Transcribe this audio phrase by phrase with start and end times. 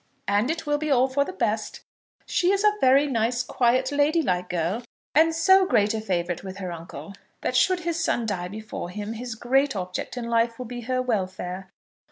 [0.27, 1.81] And it will be all for the best.
[2.25, 4.81] She is a very nice, quiet, lady like girl,
[5.13, 9.13] and so great a favourite with her uncle, that should his son die before him,
[9.13, 11.69] his great object in life will be her welfare.